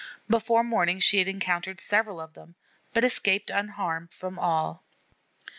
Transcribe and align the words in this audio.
Before 0.27 0.63
morning 0.63 0.99
she 0.99 1.19
had 1.19 1.27
encountered 1.27 1.79
several 1.79 2.19
of 2.19 2.33
them, 2.33 2.55
but 2.91 3.03
escaped 3.03 3.51
unharmed 3.51 4.11
from 4.11 4.39
all. 4.39 4.83